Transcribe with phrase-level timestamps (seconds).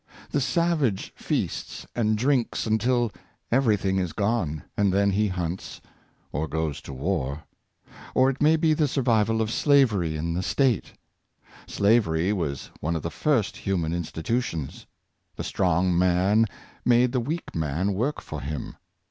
[0.31, 3.11] The savage feasts and drinks until
[3.51, 5.79] everything is gone; and then he hunts
[6.31, 7.43] or goes to war.
[8.15, 10.93] Or it may be the survival of slavery in the State.
[11.67, 14.87] Slavery was one of the first of human institutions.
[15.35, 16.47] The strong man
[16.83, 18.77] made the weak man work for him.